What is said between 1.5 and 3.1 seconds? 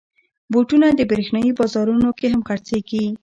بازارونو کې هم خرڅېږي.